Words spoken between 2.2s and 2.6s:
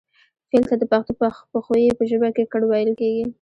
کې